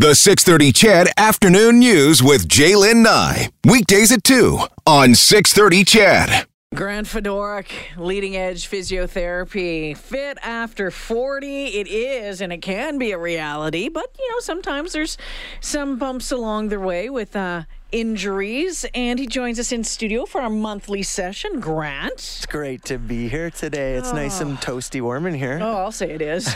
[0.00, 3.50] The 630 CHED Afternoon News with Jaylen Nye.
[3.66, 6.46] Weekdays at 2 on 630 CHED.
[6.74, 7.66] Grant Fedoruk,
[7.98, 9.94] leading edge physiotherapy.
[9.94, 11.66] Fit after 40.
[11.66, 15.18] It is, and it can be a reality, but you know, sometimes there's
[15.60, 18.86] some bumps along the way with uh, injuries.
[18.94, 21.60] And he joins us in studio for our monthly session.
[21.60, 22.12] Grant.
[22.12, 23.94] It's great to be here today.
[23.94, 24.60] It's nice and oh.
[24.60, 25.58] toasty warm in here.
[25.60, 26.48] Oh, I'll say it is.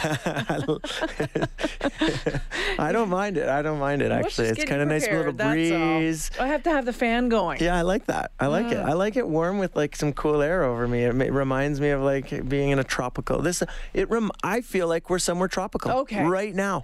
[2.78, 3.48] I don't mind it.
[3.48, 4.48] I don't mind it actually.
[4.48, 5.98] It's kind of nice little prepared, that's all.
[5.98, 6.30] breeze.
[6.40, 7.60] I have to have the fan going.
[7.60, 8.32] Yeah, I like that.
[8.40, 8.78] I like it.
[8.78, 11.04] I like it warm with like some cool air over me.
[11.04, 13.40] It, reminds me of like being in a tropical.
[13.42, 13.62] This
[13.92, 16.24] it rem- I feel like we're somewhere tropical Okay.
[16.24, 16.82] right now.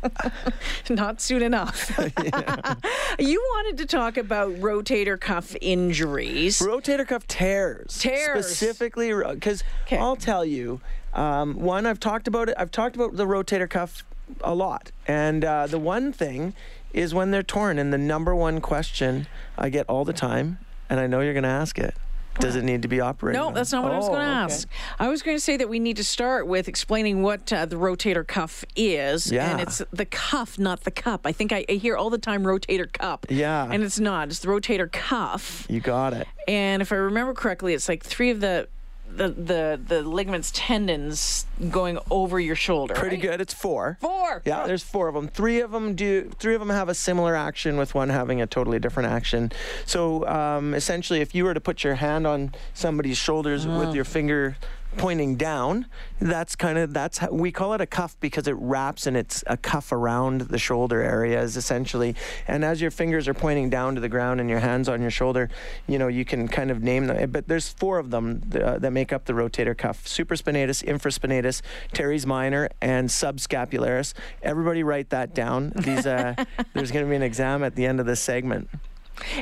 [0.90, 1.98] Not soon enough.
[3.32, 6.60] you wanted to talk about rotator cuff injuries.
[6.60, 7.98] Rotator cuff tears.
[7.98, 8.46] Tears.
[8.46, 9.96] Specifically, because 'Kay.
[9.96, 10.80] I'll tell you,
[11.14, 12.54] um, one, I've talked about it.
[12.58, 14.04] I've talked about the rotator cuff
[14.42, 14.92] a lot.
[15.06, 16.54] And uh, the one thing
[16.92, 17.78] is when they're torn.
[17.78, 19.26] And the number one question
[19.56, 20.58] I get all the time,
[20.90, 21.94] and I know you're going to ask it
[22.38, 23.38] does it need to be operated?
[23.40, 23.54] No, on?
[23.54, 24.54] that's not what I was Oh, going to okay.
[24.54, 24.68] ask.
[24.98, 27.76] I was going to say that we need to start with explaining what uh, the
[27.76, 29.30] rotator cuff is.
[29.30, 29.50] Yeah.
[29.50, 31.26] And it's the cuff, not the cup.
[31.26, 33.26] I think I, I hear all the time rotator cup.
[33.28, 33.68] Yeah.
[33.70, 34.28] And it's not.
[34.28, 35.66] It's the rotator cuff.
[35.68, 36.26] You got it.
[36.48, 38.68] And if I remember correctly, it's like three of the
[39.16, 42.94] the the, the ligaments, tendons going over your shoulder.
[42.94, 43.22] Pretty right?
[43.22, 43.40] good.
[43.40, 43.98] It's four.
[44.00, 44.42] Four.
[44.44, 45.28] Yeah, there's four of them.
[45.28, 46.30] Three of them do.
[46.38, 49.52] Three of them have a similar action, with one having a totally different action.
[49.86, 54.04] So um, essentially, if you were to put your hand on somebody's shoulders with your
[54.04, 54.56] finger
[54.96, 55.86] pointing down,
[56.20, 59.42] that's kind of that's how we call it a cuff because it wraps and it's
[59.46, 62.14] a cuff around the shoulder areas essentially.
[62.46, 65.10] And as your fingers are pointing down to the ground and your hands on your
[65.10, 65.50] shoulder,
[65.86, 67.30] you know you can kind of name them.
[67.30, 72.26] But there's four of them uh, that make up the rotator cuff: supraspinatus, infraspinatus, teres
[72.26, 74.14] minor, and subscapularis.
[74.42, 75.72] Everybody write that down.
[75.76, 76.34] These uh,
[76.74, 78.68] there's going to be an exam at the end of this segment.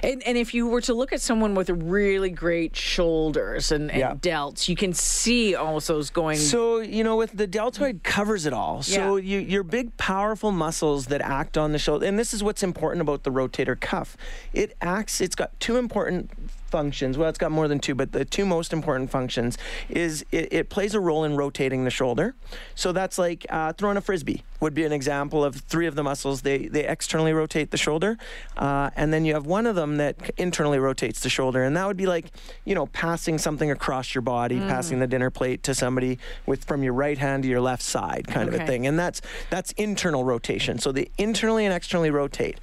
[0.03, 3.99] And, and if you were to look at someone with really great shoulders and, and
[4.01, 4.15] Yeah.
[4.15, 6.37] delts, you can see almost those going.
[6.39, 8.83] So you know, with the deltoid covers it all.
[8.83, 9.39] So Yeah.
[9.39, 13.01] you, your big, powerful muscles that act on the shoulder, and this is what's important
[13.01, 14.17] about the rotator cuff.
[14.53, 15.21] It acts.
[15.21, 16.31] It's got two important
[16.71, 17.19] functions.
[17.19, 19.59] Well, it's got more than two, but the two most important functions
[19.89, 22.35] is it, it plays a role in rotating the shoulder.
[22.75, 26.03] So that's like uh, throwing a frisbee would be an example of three of the
[26.03, 26.43] muscles.
[26.43, 28.19] They they externally rotate the shoulder,
[28.57, 31.87] uh, and then you have one of them that internally rotates the shoulder, and that
[31.87, 32.27] would be like
[32.65, 36.83] you know passing something across your body, passing the dinner plate to somebody with from
[36.83, 38.87] your right hand to your left side, kind of a thing.
[38.87, 40.79] And that's that's internal rotation.
[40.79, 42.59] So they internally and externally rotate.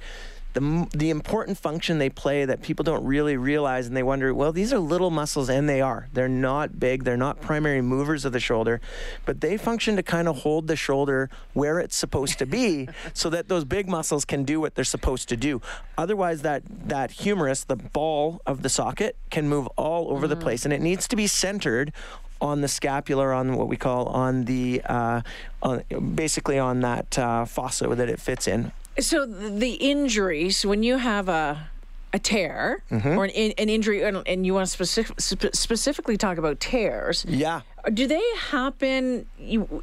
[0.54, 4.52] The, the important function they play that people don't really realize and they wonder, well,
[4.52, 6.08] these are little muscles and they are.
[6.12, 8.80] They're not big, they're not primary movers of the shoulder,
[9.24, 13.30] but they function to kind of hold the shoulder where it's supposed to be so
[13.30, 15.60] that those big muscles can do what they're supposed to do.
[15.96, 20.64] Otherwise, that, that humerus, the ball of the socket, can move all over the place
[20.64, 21.92] and it needs to be centered
[22.40, 25.20] on the scapula, on what we call on the, uh,
[25.62, 25.82] on,
[26.14, 28.72] basically on that uh, fossa that it fits in.
[29.00, 31.68] So the injuries, when you have a
[32.14, 33.18] a tear Mm-hmm.
[33.18, 37.60] or an, an injury, and, you want to specific, spe- specifically talk about tears, Yeah.
[37.92, 39.26] Do they happen?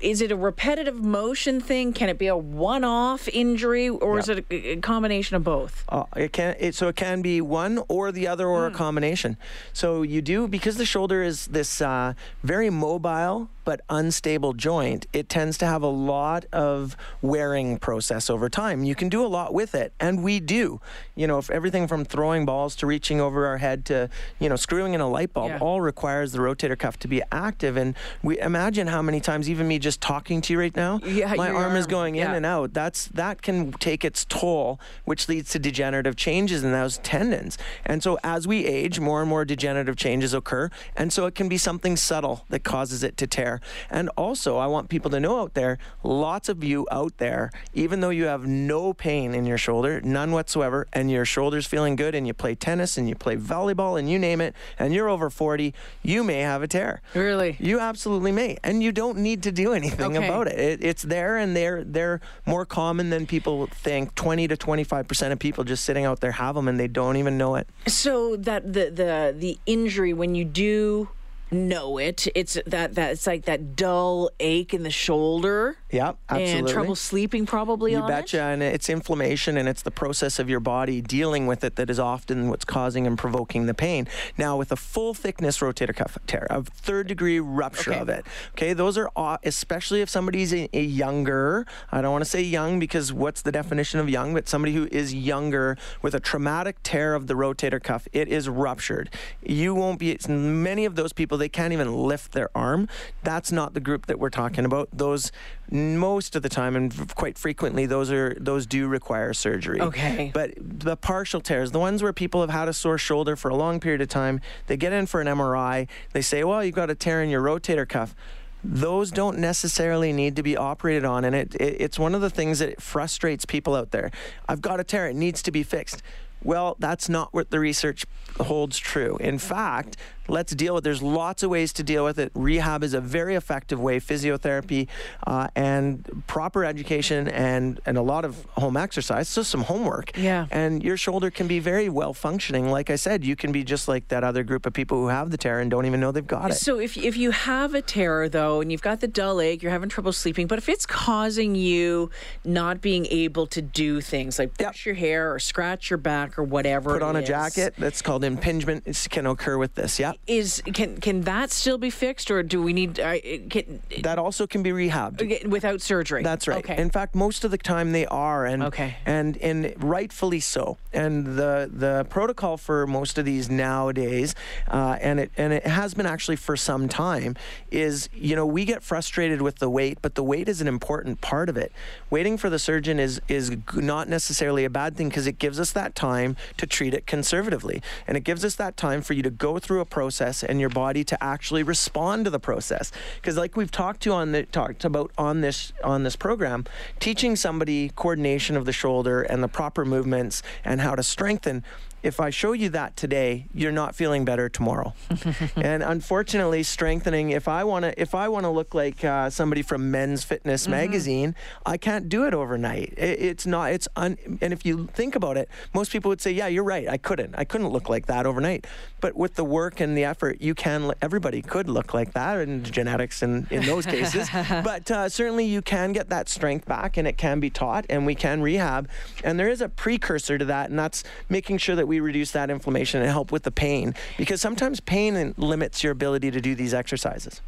[0.01, 1.94] Is it a repetitive motion thing?
[1.94, 5.83] Can it be a one-off injury, or is it a, combination of both?
[5.89, 9.38] Uh, it can it, so it can be one or the other or a combination.
[9.73, 12.13] So you do because the shoulder is this uh,
[12.44, 15.07] very mobile but unstable joint.
[15.11, 18.84] It tends to have a lot of wearing process over time.
[18.84, 20.79] You can do a lot with it, and we do.
[21.16, 24.55] You know, if everything from throwing balls to reaching over our head to you know
[24.55, 25.57] screwing in a light bulb Yeah.
[25.59, 27.75] all requires the rotator cuff to be active.
[27.75, 31.33] And we imagine how many times even me just talking to you right now, Yeah,
[31.35, 32.73] my your arm is arm, going in and out.
[32.73, 37.57] That's that can take its toll, which leads to degenerative changes in those tendons.
[37.85, 41.50] And so as we age, more and more degenerative changes occur, and so it can
[41.50, 43.61] be something subtle that causes it to tear.
[43.89, 48.00] And also, I want people to know out there, lots of you out there, even
[48.00, 52.16] though you have no pain in your shoulder, none whatsoever, and your shoulder's feeling good,
[52.16, 55.29] and you play tennis and you play volleyball and you name it, and you're over
[55.29, 57.02] 40, you may have a tear.
[57.14, 57.58] Really?
[57.59, 60.27] You absolutely may, and you don't need to do anything Okay.
[60.27, 60.57] about it.
[60.59, 60.83] it.
[60.83, 64.16] It's there, and they're they're more common than people think.
[64.16, 66.87] Twenty to twenty five percent of people just sitting out there have them, and they
[66.87, 67.67] don't even know it.
[67.87, 71.09] So that the the the injury when you do
[71.55, 72.28] know it.
[72.35, 75.78] It's that that it's like that dull ache in the shoulder.
[75.91, 76.59] Yeah, absolutely.
[76.59, 78.41] And trouble sleeping probably You on betcha, it.
[78.53, 81.99] and it's inflammation, and it's the process of your body dealing with it that is
[81.99, 84.07] often what's causing and provoking the pain.
[84.37, 87.99] Now, with a full thickness rotator cuff tear, a third degree rupture Okay.
[88.02, 89.09] of it, okay, those are
[89.43, 91.66] especially if somebody's a, a younger.
[91.91, 94.34] I don't want to say young because what's the definition of young?
[94.34, 98.49] But somebody who is younger with a traumatic tear of the rotator cuff, it is
[98.49, 99.09] ruptured.
[99.41, 100.11] You won't be.
[100.11, 102.87] it's Many of those people they can't even lift their arm.
[103.23, 104.89] That's not the group that we're talking about.
[104.91, 105.31] Those
[105.71, 109.81] most of the time and quite frequently those are those do require surgery.
[109.81, 110.31] Okay.
[110.33, 113.55] But the partial tears, the ones where people have had a sore shoulder for a
[113.55, 116.89] long period of time, they get in for an MRI, they say, "Well, you've got
[116.89, 118.15] a tear in your rotator cuff."
[118.63, 122.31] Those don't necessarily need to be operated on, and it, it it's one of the
[122.31, 124.11] things that frustrates people out there.
[124.49, 126.01] I've got a tear; it needs to be fixed.
[126.43, 128.05] Well, that's not what the research
[128.39, 129.17] holds true.
[129.17, 129.97] In fact,
[130.27, 130.83] let's deal with.
[130.83, 132.31] There's lots of ways to deal with it.
[132.33, 133.99] Rehab is a very effective way.
[133.99, 134.87] Physiotherapy
[135.25, 139.27] uh, and proper education and and a lot of home exercise.
[139.27, 140.17] So some homework.
[140.17, 140.47] Yeah.
[140.51, 142.69] And your shoulder can be very well functioning.
[142.69, 145.31] Like I said, you can be just like that other group of people who have
[145.31, 146.55] the tear and don't even know they've got it.
[146.55, 149.71] So if if you have a tear though, and you've got the dull ache, you're
[149.71, 152.09] having trouble sleeping, but if it's causing you
[152.43, 154.67] not being able to do things like Yep.
[154.69, 157.73] brush your hair or scratch your back or whatever, Put on a is, jacket.
[157.78, 158.83] That's called impingement.
[158.85, 159.99] It can occur with this.
[159.99, 160.13] Yeah.
[160.28, 163.20] Is can can that still be fixed, or do we need uh,
[163.50, 165.47] can, That also can be rehabbed.
[165.47, 166.23] without surgery?
[166.23, 166.58] That's right.
[166.58, 166.82] Okay.
[166.82, 168.97] In fact, most of the time they are, and Okay.
[169.06, 170.78] and and rightfully so.
[170.94, 174.34] And the the protocol for most of these nowadays,
[174.70, 177.35] uh, and it and it has been actually for some time,
[177.70, 181.22] is you know we get frustrated with the wait, but the wait is an important
[181.22, 181.72] part of it.
[182.09, 185.72] Waiting for the surgeon is is not necessarily a bad thing because it gives us
[185.73, 189.29] that time to treat it conservatively, and it gives us that time for you to
[189.29, 190.04] go through a process
[190.43, 192.91] and your body to actually respond to the process.
[193.16, 196.66] Because like we've talked to on the talked about on this on this program,
[196.99, 201.63] teaching somebody coordination of the shoulder and the proper movements and how to strengthen.
[202.05, 204.93] If I show you that today, you're not feeling better tomorrow.
[205.55, 207.31] and unfortunately, strengthening.
[207.31, 210.67] If I want to, if I want to look like uh, somebody from Men's Fitness
[210.67, 211.34] magazine,
[211.66, 212.93] I can't do it overnight.
[212.96, 213.72] It, it's not.
[213.72, 214.19] It's un.
[214.40, 216.87] And if you think about it, most people would say, "Yeah, you're right.
[216.87, 217.34] I couldn't.
[217.40, 218.67] I couldn't look like that overnight."
[219.02, 220.93] But with the work and the effort, you can.
[221.02, 224.29] Everybody could look like that, and genetics in in those cases.
[224.63, 228.05] but uh, certainly, you can get that strength back, and it can be taught, and
[228.05, 228.87] we can rehab.
[229.23, 232.49] And there is a precursor to that, and that's making sure that we reduce that
[232.49, 236.73] inflammation and help with the pain, because sometimes pain limits your ability to do these
[236.73, 237.41] exercises.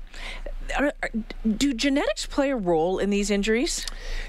[0.77, 1.09] Are- are-
[1.47, 3.85] do genetics play a role in these injuries?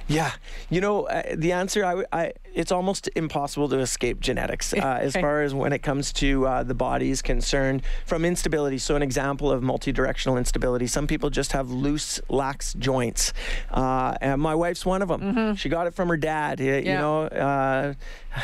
[0.07, 0.33] Yeah,
[0.71, 1.85] you know uh, the answer.
[1.85, 6.13] I, I- it's almost impossible to escape genetics uh, as far as when it comes
[6.15, 7.83] to uh, the body is concerned.
[8.05, 10.89] From instability, so an example of multidirectional instability.
[10.89, 13.33] Some people just have loose, lax joints,
[13.71, 15.55] uh, and my wife's one of them.
[15.55, 16.59] She got it from her dad.
[16.59, 16.99] You Yeah.
[17.01, 17.95] know, uh,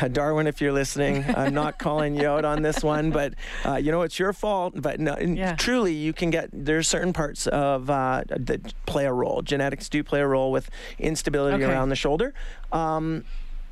[0.11, 3.33] Darwin, if you're listening, I'm not calling you out on this one, but
[3.65, 4.73] uh, you know it's your fault.
[4.81, 5.55] But no, Yeah.
[5.57, 9.41] truly, you can get there's certain parts of uh, that play a role.
[9.41, 10.69] Genetics do play a role with
[10.99, 11.65] instability Okay.
[11.69, 12.33] around the shoulder.
[12.71, 13.25] Um,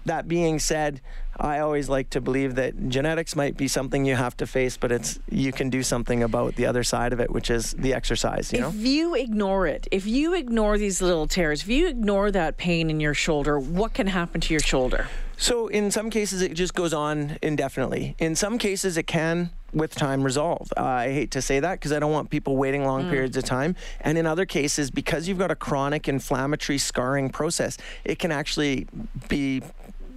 [0.06, 1.02] that being said,
[1.38, 4.92] I always like to believe that genetics might be something you have to face, but
[4.92, 8.54] it's you can do something about the other side of it, which is the exercise.
[8.54, 8.70] You know.
[8.70, 12.90] If you ignore it, if you ignore these little tears, if you ignore that pain
[12.90, 15.08] in your shoulder, what can happen to your shoulder?
[15.38, 18.16] So in some cases, it just goes on indefinitely.
[18.20, 20.72] In some cases, it can, with time, resolve.
[20.78, 23.44] Uh, I hate to say that because I don't want people waiting long periods of
[23.44, 23.76] time.
[24.02, 28.88] And in other cases, because you've got a chronic inflammatory scarring process, it can actually
[29.28, 29.62] be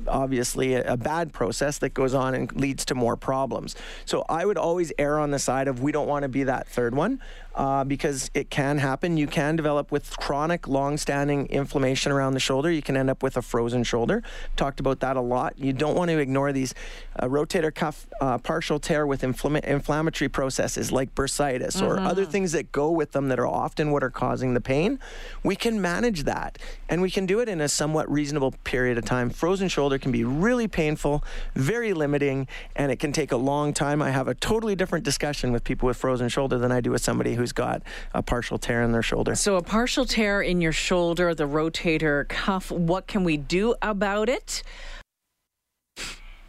[0.09, 3.75] obviously a, a bad process that goes on and leads to more problems.
[4.05, 6.69] So I would always err on the side of we don't want to be that
[6.69, 7.21] third one
[7.57, 9.17] uh, because it can happen.
[9.17, 12.71] You can develop with chronic, long-standing inflammation around the shoulder.
[12.71, 14.23] You can end up with a frozen shoulder.
[14.57, 15.59] Talked about that a lot.
[15.59, 16.75] You don't want to ignore these
[17.19, 22.53] uh, rotator cuff uh, partial tear with inflama- inflammatory processes like bursitis or other things
[22.53, 24.99] that go with them that are often what are causing the pain.
[25.43, 26.59] We can manage that,
[26.89, 29.31] and we can do it in a somewhat reasonable period of time.
[29.31, 34.03] Frozen shoulder can be really painful, very limiting, and it can take a long time.
[34.03, 37.03] I have a totally different discussion with people with frozen shoulder than I do with
[37.03, 39.37] somebody who's got a partial tear in their shoulder.
[39.37, 44.29] So, a partial tear in your shoulder, the rotator cuff, what can we do about
[44.29, 44.65] it?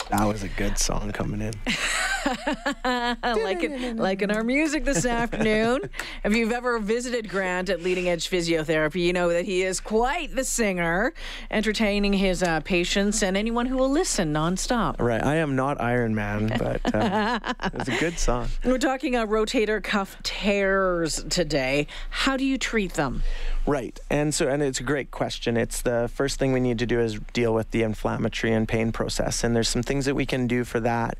[0.09, 1.53] That was a good song coming in.
[2.85, 5.89] like it, like in our music this afternoon.
[6.23, 10.35] if you've ever visited Grant at Leading Edge Physiotherapy, you know that he is quite
[10.35, 11.13] the singer,
[11.49, 14.99] entertaining his uh, patients and anyone who will listen nonstop.
[14.99, 15.23] Right.
[15.23, 17.39] I am not Iron Man, but uh,
[17.73, 18.49] it's a good song.
[18.65, 21.87] We're talking uh, rotator cuff tears today.
[22.09, 23.23] How do you treat them?
[23.65, 23.99] Right.
[24.09, 25.57] And so, and it's a great question.
[25.57, 28.91] It's the first thing we need to do is deal with the inflammatory and pain
[28.91, 29.43] process.
[29.43, 31.17] And there's some things that we can do for that.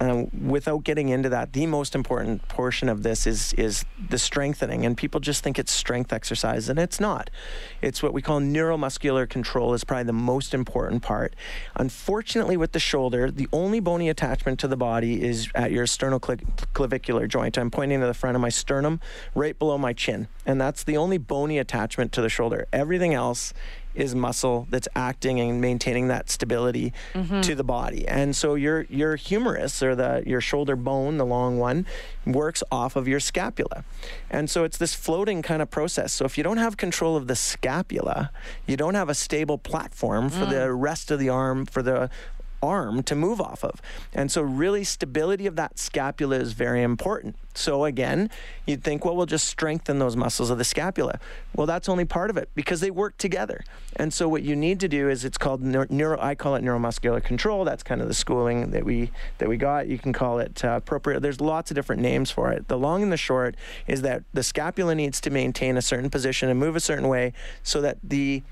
[0.00, 4.84] Uh, without getting into that, the most important portion of this is is the strengthening,
[4.84, 7.30] and people just think it's strength exercise, and it's not.
[7.80, 11.36] It's what we call neuromuscular control is probably the most important part.
[11.76, 17.28] Unfortunately, with the shoulder, the only bony attachment to the body is at your sternoclavicular
[17.28, 17.56] joint.
[17.56, 19.00] I'm pointing to the front of my sternum,
[19.34, 22.66] right below my chin, and that's the only bony attachment to the shoulder.
[22.72, 23.54] Everything else
[23.94, 27.40] is muscle that's acting and maintaining that stability mm-hmm.
[27.40, 28.06] to the body.
[28.08, 31.86] And so your your humerus or the your shoulder bone, the long one,
[32.26, 33.84] works off of your scapula.
[34.30, 36.12] And so it's this floating kind of process.
[36.12, 38.30] So if you don't have control of the scapula,
[38.66, 40.50] you don't have a stable platform for mm.
[40.50, 42.10] the rest of the arm for the
[42.64, 43.80] arm to move off of.
[44.12, 47.36] And so, really, stability of that scapula is very important.
[47.56, 48.30] So, again,
[48.66, 51.20] you'd think, well, we'll just strengthen those muscles of the scapula.
[51.54, 53.62] Well, that's only part of it because they work together.
[53.96, 57.22] And so, what you need to do is it's called neuro, I call it neuromuscular
[57.22, 57.64] control.
[57.64, 59.86] That's kind of the schooling that we that we got.
[59.86, 61.20] You can call it uh, appropriate.
[61.20, 62.68] There's lots of different names for it.
[62.68, 63.54] The long and the short
[63.86, 67.32] is that the scapula needs to maintain a certain position and move a certain way
[67.62, 68.42] so that the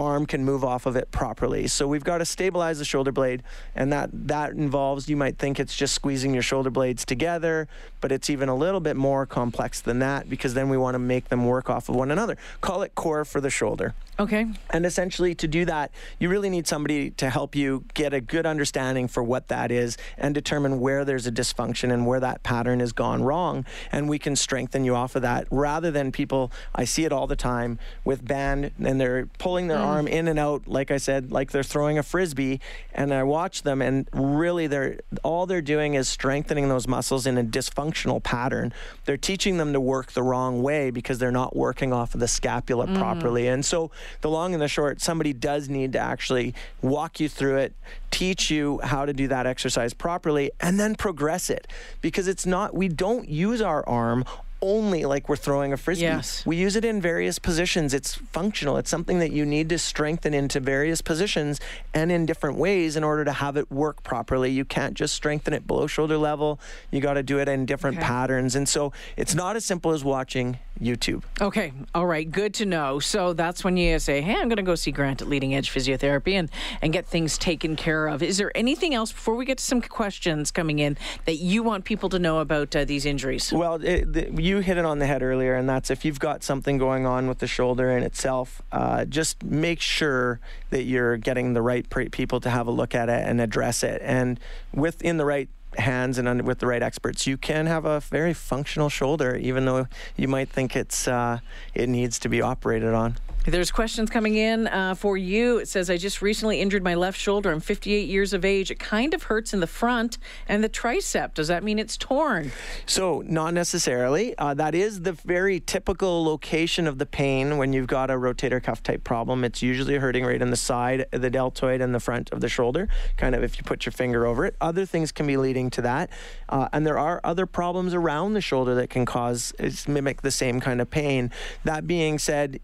[0.00, 1.66] arm can move off of it properly.
[1.68, 3.42] So we've got to stabilize the shoulder blade,
[3.74, 7.68] and that that involves you might think it's just squeezing your shoulder blades together,
[8.00, 10.98] but it's even a little bit more complex than that because then we want to
[10.98, 12.36] make them work off of one another.
[12.62, 13.94] Call it core for the shoulder.
[14.18, 14.46] Okay.
[14.68, 18.44] And essentially, to do that, you really need somebody to help you get a good
[18.44, 22.80] understanding for what that is and determine where there's a dysfunction and where that pattern
[22.80, 23.64] has gone wrong.
[23.90, 27.26] And we can strengthen you off of that rather than people, I see it all
[27.26, 29.89] the time with band and they're pulling their mm.
[29.90, 32.60] Arm in and out, like I said, like they're throwing a frisbee.
[32.92, 37.38] And I watch them, and really, they're all they're doing is strengthening those muscles in
[37.38, 38.72] a dysfunctional pattern.
[39.04, 42.28] They're teaching them to work the wrong way because they're not working off of the
[42.28, 42.98] scapula mm.
[42.98, 43.48] properly.
[43.48, 47.58] And so the long and the short, somebody does need to actually walk you through
[47.58, 47.72] it,
[48.10, 51.66] teach you how to do that exercise properly, and then progress it.
[52.00, 54.24] Because it's not, we don't use our arm
[54.62, 56.02] only like we're throwing a frisbee.
[56.02, 56.44] Yes.
[56.44, 57.94] We use it in various positions.
[57.94, 58.76] It's functional.
[58.76, 61.60] It's something that you need to strengthen into various positions
[61.94, 64.50] and in different ways in order to have it work properly.
[64.50, 66.60] You can't just strengthen it below shoulder level.
[66.90, 68.06] You got to do it in different okay.
[68.06, 68.54] patterns.
[68.54, 71.22] And so it's not as simple as watching YouTube.
[71.40, 71.72] Okay.
[71.94, 72.30] All right.
[72.30, 72.98] Good to know.
[72.98, 75.70] So that's when you say, hey, I'm going to go see Grant at Leading Edge
[75.70, 78.22] Physiotherapy and, and get things taken care of.
[78.22, 80.96] Is there anything else before we get to some questions coming in
[81.26, 83.52] that you want people to know about uh, these injuries?
[83.52, 86.42] Well, it, the, you hit it on the head earlier, and that's if you've got
[86.42, 91.52] something going on with the shoulder in itself, uh, just make sure that you're getting
[91.52, 94.00] the right people to have a look at it and address it.
[94.04, 94.40] And
[94.72, 98.34] within the right hands and under, with the right experts, you can have a very
[98.34, 99.86] functional shoulder, even though
[100.16, 101.38] you might think it's uh,
[101.74, 103.16] it needs to be operated on.
[103.46, 105.56] There's questions coming in uh, for you.
[105.58, 107.50] It says, I just recently injured my left shoulder.
[107.50, 108.70] I'm 58 years of age.
[108.70, 111.32] It kind of hurts in the front and the tricep.
[111.32, 112.52] Does that mean it's torn?
[112.84, 114.36] So, not necessarily.
[114.36, 118.62] Uh, that is the very typical location of the pain when you've got a rotator
[118.62, 119.42] cuff type problem.
[119.42, 122.88] It's usually hurting right in the side, the deltoid, and the front of the shoulder,
[123.16, 124.54] kind of if you put your finger over it.
[124.60, 126.10] Other things can be leading to that.
[126.50, 129.54] Uh, and there are other problems around the shoulder that can cause,
[129.88, 131.30] mimic the same kind of pain.
[131.64, 132.60] That being said,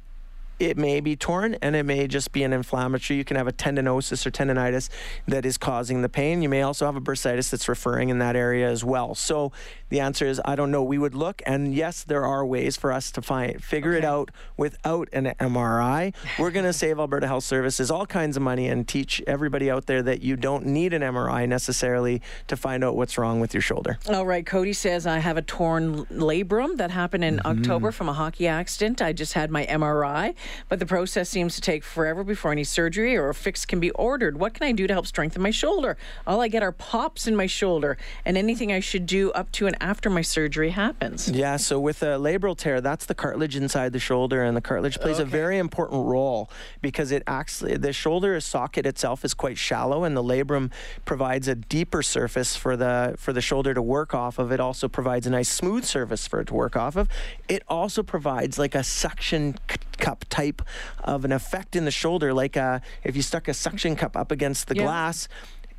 [0.58, 3.18] it may be torn and it may just be an inflammatory.
[3.18, 4.88] You can have a tendinosis or tendonitis
[5.26, 6.42] that is causing the pain.
[6.42, 9.14] You may also have a bursitis that's referring in that area as well.
[9.14, 9.52] So
[9.88, 10.82] the answer is I don't know.
[10.82, 13.98] We would look, and yes, there are ways for us to find figure okay.
[13.98, 16.14] it out without an MRI.
[16.38, 19.86] We're going to save Alberta Health Services all kinds of money and teach everybody out
[19.86, 23.60] there that you don't need an MRI necessarily to find out what's wrong with your
[23.60, 23.98] shoulder.
[24.08, 27.58] All right, Cody says I have a torn labrum that happened in mm-hmm.
[27.58, 29.00] October from a hockey accident.
[29.00, 30.34] I just had my MRI,
[30.68, 33.90] but the process seems to take forever before any surgery or a fix can be
[33.92, 34.38] ordered.
[34.38, 35.96] What can I do to help strengthen my shoulder?
[36.26, 39.66] All I get are pops in my shoulder, and anything I should do up to
[39.66, 41.28] and after my surgery happens.
[41.30, 44.98] Yeah, so with a labral tear, that's the cartilage inside the shoulder, and the cartilage
[44.98, 45.22] plays okay.
[45.22, 46.50] a very important role
[46.80, 50.70] because it actually the shoulder socket itself is quite shallow, and the labrum
[51.04, 54.52] provides a deeper surface for the for the shoulder to work off of.
[54.52, 57.08] It also provides a nice smooth surface for it to work off of.
[57.48, 59.56] It also provides like a suction
[59.98, 60.62] cup type
[61.04, 64.30] of an effect in the shoulder, like uh, if you stuck a suction cup up
[64.30, 64.82] against the yeah.
[64.84, 65.28] glass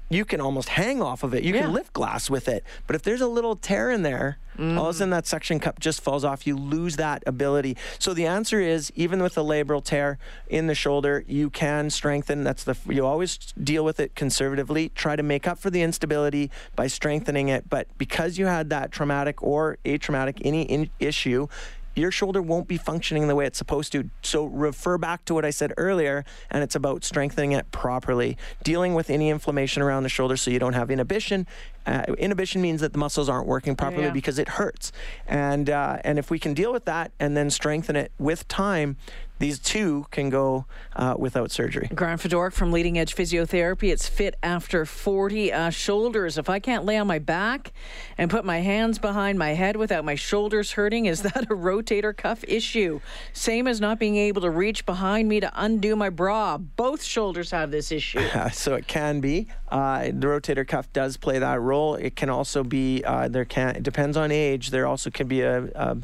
[0.09, 1.43] you can almost hang off of it.
[1.43, 1.63] You Yeah.
[1.63, 2.63] can lift glass with it.
[2.85, 5.81] But if there's a little tear in there, all of a sudden that suction cup
[5.81, 6.47] just falls off.
[6.47, 7.75] You lose that ability.
[7.99, 12.45] So the answer is even with a labral tear in the shoulder, you can strengthen.
[12.45, 14.89] That's the you always deal with it conservatively.
[14.95, 17.69] Try to make up for the instability by strengthening it.
[17.69, 21.49] But because you had that traumatic or atraumatic any in- issue,
[21.97, 24.09] your shoulder won't be functioning the way it's supposed to.
[24.21, 28.93] So refer back to what I said earlier, and it's about strengthening it properly, dealing
[28.93, 31.47] with any inflammation around the shoulder so you don't have inhibition.
[31.87, 34.11] Uh, inhibition means that the muscles aren't working properly Yeah.
[34.11, 34.91] because it hurts,
[35.25, 38.97] and uh, and if we can deal with that and then strengthen it with time,
[39.39, 40.65] these two can go
[40.95, 41.87] uh, without surgery.
[41.93, 43.91] Grant Fedoruk from Leading Edge Physiotherapy.
[43.91, 46.39] It's fit after 40 uh, shoulders.
[46.39, 47.71] If I can't lay on my back
[48.17, 52.17] and put my hands behind my head without my shoulders hurting, is that a rotator
[52.17, 52.99] cuff issue?
[53.31, 56.57] Same as not being able to reach behind me to undo my bra.
[56.57, 58.19] Both shoulders have this issue.
[58.53, 59.47] So it can be.
[59.69, 61.76] Uh, the rotator cuff does play that role.
[61.95, 63.03] It can also be.
[63.03, 63.75] Uh, there can.
[63.75, 64.71] It depends on age.
[64.71, 65.63] There also can be a.
[65.75, 65.97] a,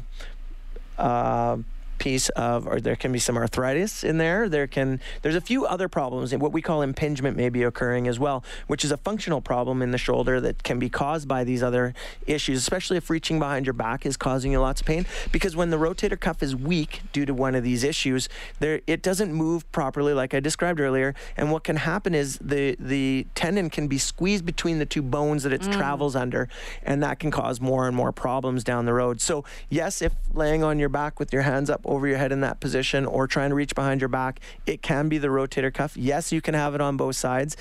[0.98, 1.58] a
[1.98, 4.48] piece of or there can be some arthritis in there.
[4.48, 8.08] There can there's a few other problems and what we call impingement may be occurring
[8.08, 11.44] as well which is a functional problem in the shoulder that can be caused by
[11.44, 11.94] these other
[12.26, 15.06] issues especially if reaching behind your back is causing you lots of pain.
[15.32, 18.28] Because when the rotator cuff is weak due to one of these issues
[18.60, 21.14] there it doesn't move properly like I described earlier.
[21.36, 25.42] And what can happen is the the tendon can be squeezed between the two bones
[25.42, 25.72] that it mm.
[25.72, 26.48] travels under
[26.82, 29.20] and that can cause more and more problems down the road.
[29.20, 32.40] So yes if laying on your back with your hands up over your head in
[32.40, 35.96] that position or trying to reach behind your back it can be the rotator cuff.
[35.96, 37.56] Yes you can have it on both sides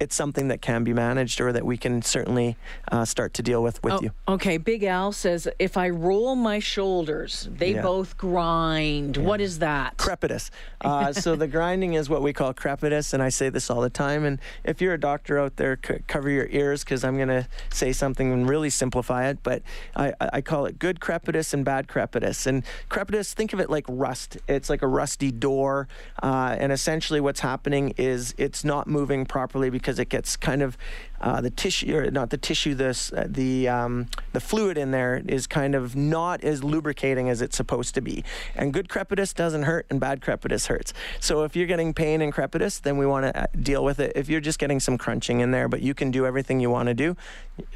[0.00, 2.56] it's something that can be managed or that we can certainly
[2.92, 6.34] uh, start to deal with with Oh, you okay, Big Al says if I roll
[6.36, 7.82] my shoulders, they Yeah.
[7.82, 9.16] both grind.
[9.16, 9.96] What is that?
[9.96, 10.50] crepitus.
[10.80, 13.90] Uh, so the grinding is what we call crepitus, and I say this all the
[13.90, 14.24] time.
[14.24, 17.48] And if you're a doctor out there, c- cover your ears because I'm going to
[17.70, 19.38] say something and really simplify it.
[19.42, 19.62] But
[19.96, 22.46] I, I I call it good crepitus and bad crepitus.
[22.46, 24.38] And crepitus, think of it like rust.
[24.46, 25.88] It's like a rusty door,
[26.22, 30.76] uh, and essentially what's happening is it's not moving properly because it gets kind of
[31.20, 35.22] uh, the tissue, or not the tissue, this uh, the um, the fluid in there
[35.26, 38.24] is kind of not as lubricating as it's supposed to be.
[38.54, 40.92] And good crepitus doesn't hurt, and bad crepitus hurts.
[41.18, 44.12] So if you're getting pain in crepitus, then we want to deal with it.
[44.14, 46.88] If you're just getting some crunching in there, but you can do everything you want
[46.88, 47.16] to do,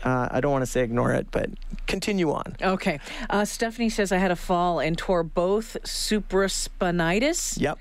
[0.04, 1.50] uh, I don't want to say ignore it, but
[1.86, 2.56] continue on.
[2.62, 3.00] Okay.
[3.30, 7.60] Uh, Stephanie says I had a fall and tore both supraspinatus.
[7.60, 7.78] Yep.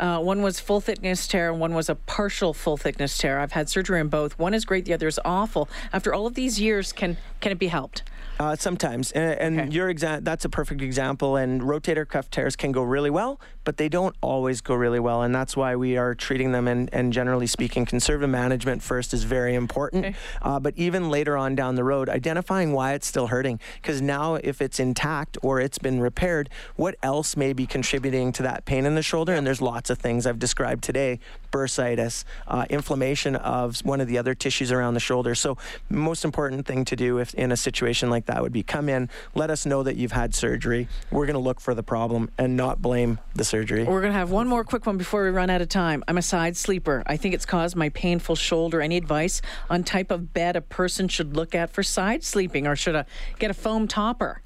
[0.00, 3.38] Uh, one was full thickness tear and one was a partial full thickness tear.
[3.38, 4.38] I've had surgery on both.
[4.38, 5.68] One is great, the other is awful.
[5.92, 8.02] After all of these years, can can it be helped?
[8.38, 9.70] Uh, sometimes, and, and Okay.
[9.70, 11.36] your exa- that's a perfect example.
[11.36, 15.20] And rotator cuff tears can go really well, but they don't always go really well,
[15.22, 16.66] and that's why we are treating them.
[16.66, 20.06] And, and generally speaking, conservative management first is very important.
[20.06, 20.16] Okay.
[20.40, 24.36] Uh, but even later on down the road, identifying why it's still hurting, because now
[24.36, 28.86] if it's intact or it's been repaired, what else may be contributing to that pain
[28.86, 29.34] in the shoulder?
[29.34, 31.20] And there's lots of things I've described today:
[31.52, 35.34] bursitis, uh, inflammation of one of the other tissues around the shoulder.
[35.34, 35.58] So,
[35.90, 39.08] most important thing to do if in a situation like that would be come in,
[39.34, 40.88] let us know that you've had surgery.
[41.10, 43.84] We're going to look for the problem and not blame the surgery.
[43.84, 46.04] We're going to have one more quick one before we run out of time.
[46.08, 47.02] I'm a side sleeper.
[47.06, 48.80] I think it's caused my painful shoulder.
[48.80, 52.76] Any advice on type of bed a person should look at for side sleeping, or
[52.76, 53.04] should I
[53.38, 54.42] get a foam topper?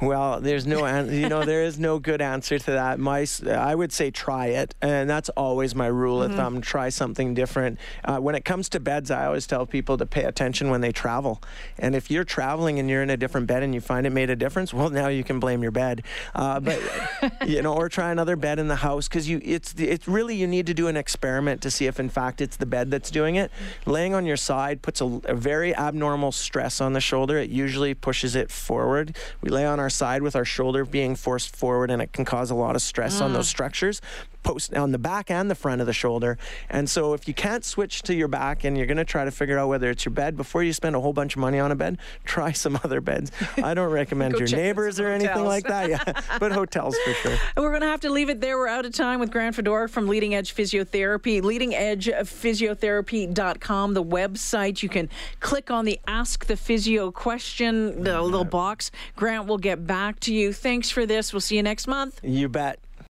[0.00, 2.98] Well, there's no, an- you know, there is no good answer to that.
[2.98, 6.60] My, I would say try it, and that's always my rule of thumb.
[6.60, 7.78] Try something different.
[8.04, 10.90] Uh, when it comes to beds, I always tell people to pay attention when they
[10.90, 11.40] travel.
[11.78, 14.28] And if you're traveling and you're in a different bed and you find it made
[14.30, 16.02] a difference, well, now you can blame your bed.
[16.34, 16.80] Uh, but
[17.46, 20.48] you know, or try another bed in the house because you, it's, it's really you
[20.48, 23.36] need to do an experiment to see if in fact it's the bed that's doing
[23.36, 23.52] it.
[23.86, 27.38] Laying on your side puts a, a very abnormal stress on the shoulder.
[27.38, 29.16] It usually pushes it forward.
[29.40, 32.50] We lay on our side with our shoulder being forced forward, and it can cause
[32.50, 33.50] a lot of stress on those mm.
[33.50, 34.00] structures.
[34.42, 36.36] Post on the back and the front of the shoulder.
[36.68, 39.30] And so, if you can't switch to your back and you're going to try to
[39.30, 41.70] figure out whether it's your bed before you spend a whole bunch of money on
[41.70, 43.30] a bed, try some other beds.
[43.62, 45.90] I don't recommend your neighbors or anything like that.
[45.90, 46.02] Yeah,
[46.40, 47.30] but hotels for sure.
[47.30, 48.58] And we're going to have to leave it there.
[48.58, 51.40] We're out of time with Grant Fedor from Leading Edge Physiotherapy.
[51.40, 54.82] LeadingEdgePhysiotherapy.com, the website.
[54.82, 58.24] You can click on the Ask the Physio question, the mm-hmm.
[58.24, 58.90] little box.
[59.14, 60.52] Grant will get back to you.
[60.52, 61.32] Thanks for this.
[61.32, 62.20] We'll see you next month.
[62.22, 62.78] You bet.